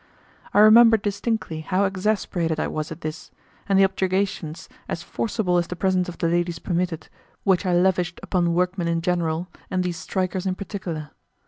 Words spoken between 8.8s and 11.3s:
in general, and these strikers in particular.